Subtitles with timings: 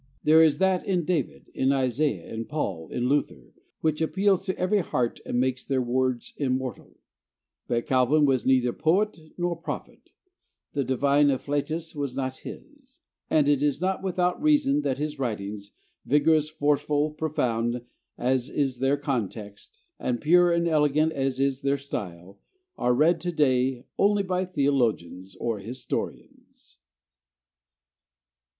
[0.23, 4.79] There is that in David, in Isaiah, in Paul, in Luther, which appeals to every
[4.79, 6.97] heart and makes their words immortal;
[7.67, 10.09] but Calvin was neither poet nor prophet,
[10.73, 15.69] the divine afflatus was not his, and it is not without reason that his writings,
[16.03, 17.83] vigorous, forceful, profound,
[18.17, 22.39] as is their context, and pure and elegant as is their style,
[22.75, 26.79] are read to day only by theologians or historians.